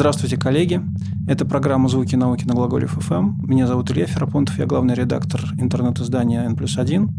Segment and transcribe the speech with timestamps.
[0.00, 0.80] Здравствуйте, коллеги.
[1.28, 3.46] Это программа «Звуки науки» на глаголе ФМ.
[3.46, 7.10] Меня зовут Илья Ферапонтов, я главный редактор интернет-издания N плюс 1.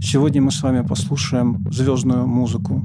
[0.00, 2.84] Сегодня мы с вами послушаем звездную музыку.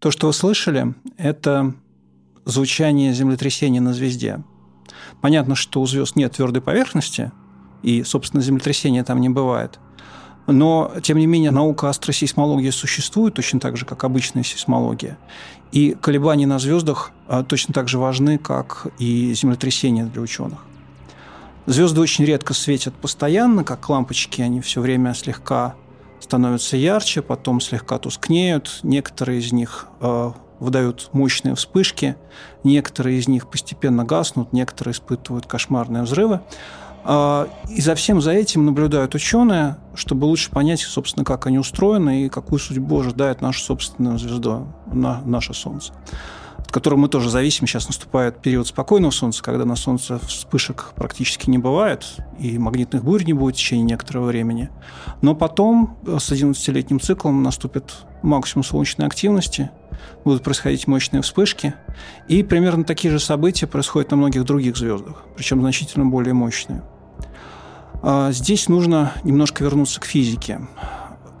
[0.00, 1.72] То, что вы слышали, это
[2.44, 4.44] звучание землетрясения на звезде.
[5.22, 7.32] Понятно, что у звезд нет твердой поверхности,
[7.82, 9.80] и, собственно, землетрясения там не бывает–
[10.48, 15.18] но, тем не менее, наука астросейсмологии существует точно так же, как обычная сейсмология.
[15.72, 20.58] И колебания на звездах а, точно так же важны, как и землетрясения для ученых.
[21.66, 25.74] Звезды очень редко светят постоянно, как лампочки, они все время слегка
[26.18, 28.80] становятся ярче, потом слегка тускнеют.
[28.82, 32.16] Некоторые из них э, выдают мощные вспышки,
[32.64, 36.40] некоторые из них постепенно гаснут, некоторые испытывают кошмарные взрывы.
[37.04, 42.26] А, и за всем за этим наблюдают ученые, чтобы лучше понять, собственно, как они устроены
[42.26, 45.92] и какую судьбу ожидает наша собственная звезда, наше Солнце
[46.68, 47.66] от которого мы тоже зависим.
[47.66, 52.04] Сейчас наступает период спокойного Солнца, когда на Солнце вспышек практически не бывает,
[52.38, 54.68] и магнитных бурь не будет в течение некоторого времени.
[55.22, 59.70] Но потом с 11-летним циклом наступит максимум солнечной активности,
[60.24, 61.74] будут происходить мощные вспышки,
[62.28, 66.82] и примерно такие же события происходят на многих других звездах, причем значительно более мощные.
[68.02, 70.60] А, здесь нужно немножко вернуться к физике.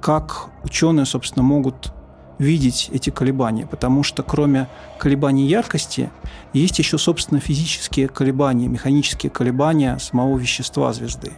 [0.00, 1.92] Как ученые, собственно, могут
[2.38, 6.10] видеть эти колебания, потому что кроме колебаний яркости
[6.52, 11.32] есть еще, собственно, физические колебания, механические колебания самого вещества звезды.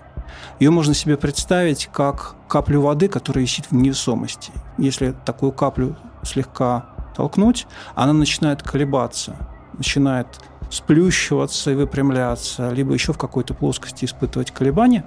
[0.58, 4.52] Ее можно себе представить как каплю воды, которая висит в невесомости.
[4.78, 6.89] Если такую каплю слегка
[7.20, 9.36] толкнуть, она начинает колебаться,
[9.76, 10.26] начинает
[10.70, 15.04] сплющиваться и выпрямляться, либо еще в какой-то плоскости испытывать колебания.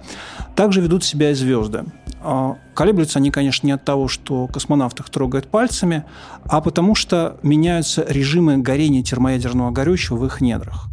[0.55, 1.85] Также ведут себя и звезды.
[2.21, 6.05] А, колеблются они, конечно, не от того, что космонавт их трогает пальцами,
[6.45, 10.89] а потому что меняются режимы горения термоядерного горючего в их недрах.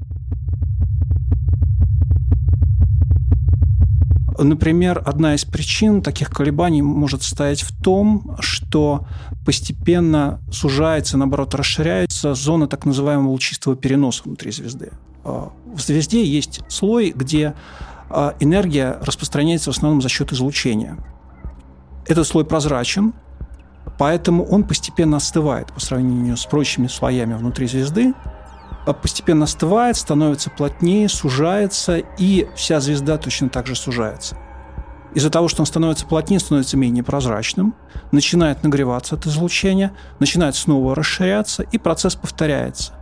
[4.42, 9.06] Например, одна из причин таких колебаний может стоять в том, что
[9.44, 14.92] постепенно сужается, наоборот, расширяется зона так называемого лучистого переноса внутри звезды.
[15.24, 17.54] А, в звезде есть слой, где
[18.08, 20.96] а, энергия распространяется в основном за счет излучения.
[22.06, 23.12] Этот слой прозрачен,
[23.98, 28.14] поэтому он постепенно остывает по сравнению с прочими слоями внутри звезды,
[28.84, 34.36] постепенно остывает, становится плотнее, сужается, и вся звезда точно так же сужается.
[35.14, 37.74] Из-за того, что он становится плотнее, становится менее прозрачным,
[38.12, 42.92] начинает нагреваться от излучения, начинает снова расширяться, и процесс повторяется.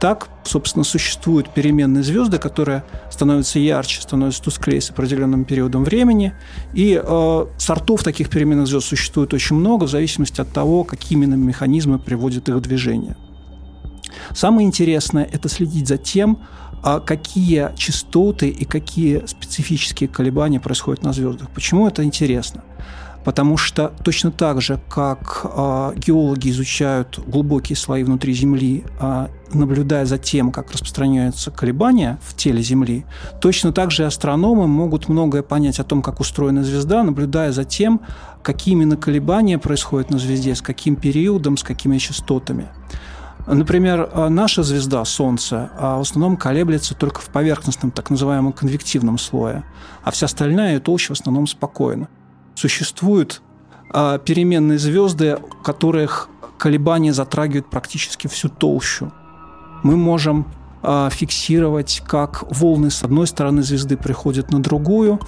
[0.00, 6.32] Так, собственно, существуют переменные звезды, которые становятся ярче, становятся тусклее с определенным периодом времени.
[6.72, 11.34] И э, сортов таких переменных звезд существует очень много, в зависимости от того, какие именно
[11.34, 13.16] механизмы приводят их движение.
[14.34, 16.38] Самое интересное– это следить за тем,
[16.82, 21.50] а какие частоты и какие специфические колебания происходят на звездах.
[21.50, 22.64] Почему это интересно?
[23.24, 30.06] Потому что точно так же, как э, геологи изучают глубокие слои внутри Земли, э, наблюдая
[30.06, 33.04] за тем, как распространяются колебания в теле Земли,
[33.42, 38.00] точно так же астрономы могут многое понять о том, как устроена звезда, наблюдая за тем,
[38.42, 42.68] какие именно колебания происходят на звезде, с каким периодом, с какими частотами.
[43.52, 49.18] Например, э, наша звезда Солнце а в основном колеблется только в поверхностном, так называемом конвективном
[49.18, 49.64] слое,
[50.04, 52.08] а вся остальная толща в основном спокойна.
[52.54, 53.42] Существуют
[53.92, 56.28] э, переменные звезды, которых
[56.58, 59.10] колебания затрагивают практически всю толщу.
[59.82, 60.46] Мы можем
[60.84, 65.18] э, фиксировать, как волны с одной стороны звезды приходят на другую,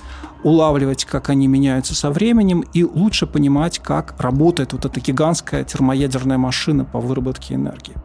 [0.44, 6.38] улавливать, как они меняются со временем, и лучше понимать, как работает вот эта гигантская термоядерная
[6.38, 7.96] машина по выработке энергии.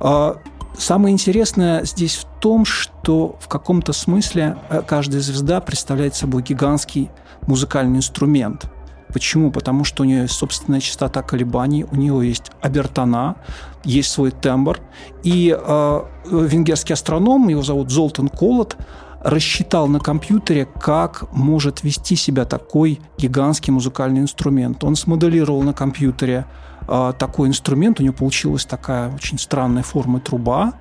[0.00, 0.38] А,
[0.76, 7.10] самое интересное здесь в том, что в каком-то смысле э, каждая звезда представляет собой гигантский
[7.46, 8.64] музыкальный инструмент.
[9.12, 9.50] Почему?
[9.50, 13.36] Потому что у нее есть собственная частота колебаний, у нее есть обертона,
[13.84, 14.80] есть свой тембр.
[15.22, 16.00] И э,
[16.30, 18.76] венгерский астроном, его зовут Золтан Колот,
[19.20, 24.82] рассчитал на компьютере, как может вести себя такой гигантский музыкальный инструмент.
[24.84, 26.46] Он смоделировал на компьютере
[26.88, 30.74] э, такой инструмент, у него получилась такая очень странная форма труба,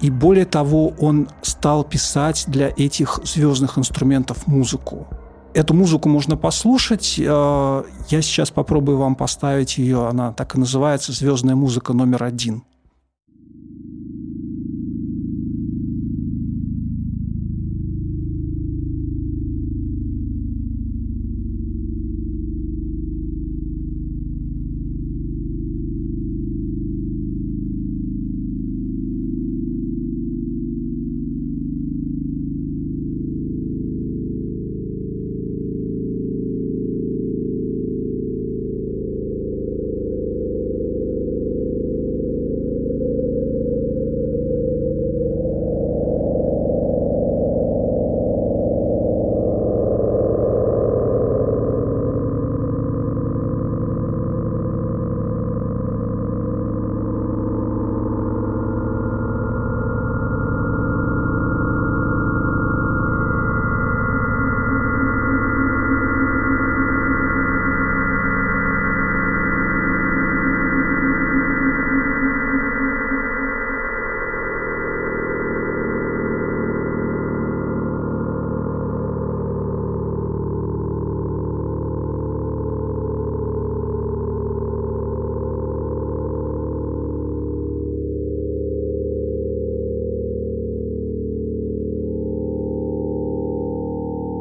[0.00, 5.06] и более того, он стал писать для этих звездных инструментов музыку.
[5.52, 7.18] Эту музыку можно послушать.
[7.18, 10.06] Я сейчас попробую вам поставить ее.
[10.06, 12.62] Она так и называется «Звездная музыка номер один».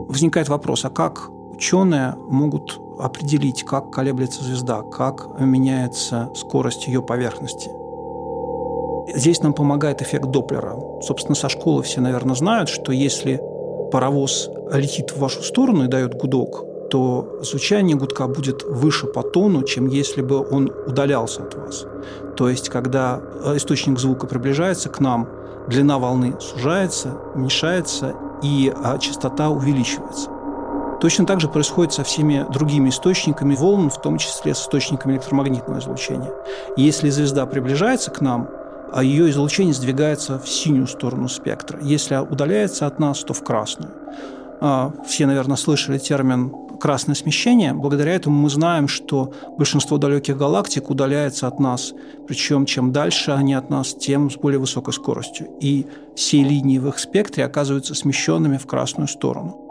[0.10, 7.72] Возникает вопрос, а как ученые могут определить, как колеблется звезда, как меняется скорость ее поверхности?
[9.16, 10.78] Здесь нам помогает эффект Доплера.
[11.02, 13.42] Собственно, со школы все, наверное, знают, что если
[13.92, 19.64] паровоз летит в вашу сторону и дает гудок, то звучание гудка будет выше по тону,
[19.64, 21.86] чем если бы он удалялся от вас.
[22.36, 23.22] То есть, когда
[23.56, 25.28] источник звука приближается к нам,
[25.70, 30.30] длина волны сужается, уменьшается, и а, частота увеличивается.
[31.02, 35.80] Точно так же происходит со всеми другими источниками волн, в том числе с источниками электромагнитного
[35.80, 36.32] излучения.
[36.76, 38.50] Если звезда приближается к нам,
[38.92, 41.80] а ее излучение сдвигается в синюю сторону спектра.
[41.82, 43.92] Если удаляется от нас, то в красную.
[44.62, 47.74] А, все, наверное, слышали термин красное смещение.
[47.74, 51.94] Благодаря этому мы знаем, что большинство далеких галактик удаляется от нас.
[52.28, 55.48] Причем чем дальше они от нас, тем с более высокой скоростью.
[55.60, 55.86] И
[56.16, 59.69] все линии в их спектре оказываются смещенными в красную сторону.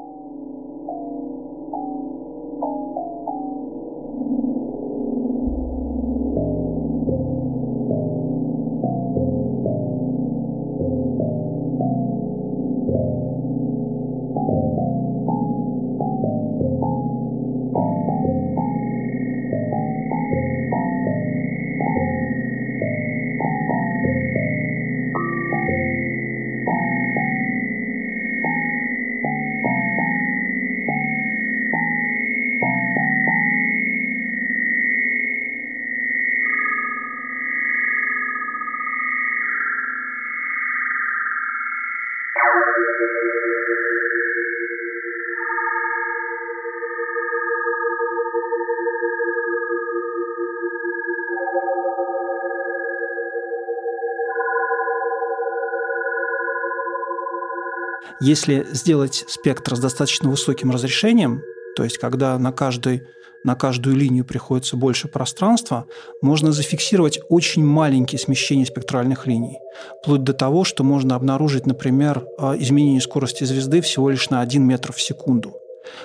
[58.20, 61.42] Если сделать спектр с достаточно высоким разрешением,
[61.76, 63.02] то есть когда на, каждой,
[63.44, 65.86] на каждую линию приходится больше пространства,
[66.20, 69.58] можно зафиксировать очень маленькие смещения спектральных линий,
[70.02, 74.64] вплоть до того, что можно обнаружить, например, а, изменение скорости звезды всего лишь на 1
[74.64, 75.54] метр в секунду.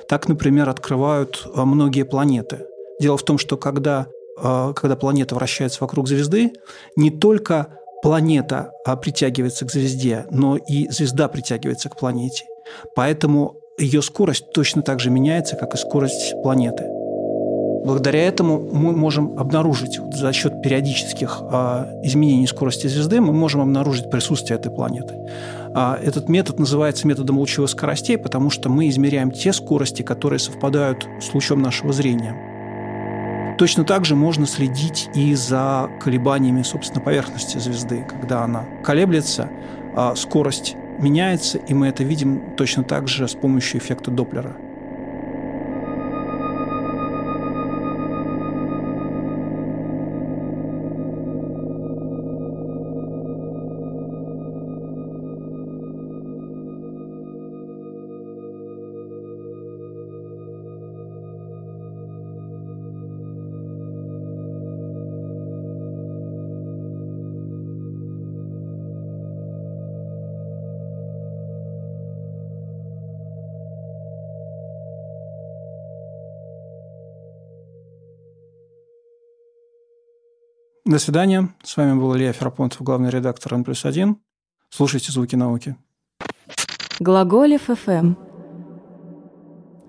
[0.07, 2.67] Так, например, открывают а, многие планеты.
[3.01, 4.05] Дело в том, что когда,
[4.37, 6.53] а, когда планета вращается вокруг звезды,
[6.95, 12.43] не только планета а, притягивается к звезде, но и звезда притягивается к планете.
[12.95, 16.83] Поэтому ее скорость точно так же меняется, как и скорость планеты.
[17.85, 24.09] Благодаря этому мы можем обнаружить за счет периодических э, изменений скорости звезды, мы можем обнаружить
[24.09, 25.15] присутствие этой планеты.
[25.75, 31.07] Э, этот метод называется методом лучевых скоростей, потому что мы измеряем те скорости, которые совпадают
[31.21, 32.52] с лучом нашего зрения.
[33.57, 38.05] Точно так же можно следить и за колебаниями, собственно, поверхности звезды.
[38.07, 39.49] Когда она колеблется,
[39.95, 44.55] а, скорость меняется, и мы это видим точно так же с помощью эффекта Доплера.
[80.85, 81.47] До свидания.
[81.63, 84.17] С вами был Илья Ферапонтов, главный редактор N плюс 1.
[84.69, 85.77] Слушайте «Звуки науки».
[86.99, 88.15] Глаголев ФМ.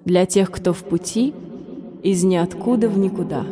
[0.04, 1.34] Для тех, кто в пути,
[2.04, 3.44] из ниоткуда в никуда.